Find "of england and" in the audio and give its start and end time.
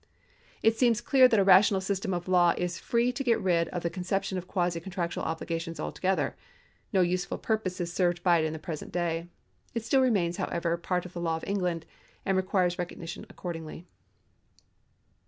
11.37-12.35